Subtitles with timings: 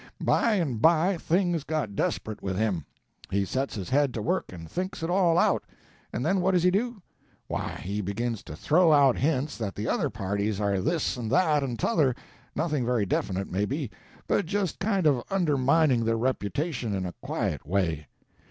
[0.19, 2.85] By and by things got desperate with him;
[3.29, 5.63] he sets his head to work and thinks it all out,
[6.11, 7.03] and then what does he do?
[7.45, 11.61] Why, he begins to throw out hints that the other parties are this and that
[11.61, 12.15] and t'other
[12.55, 13.91] nothing very definite, maybe,
[14.27, 18.07] but just kind of undermining their reputation in a quiet way.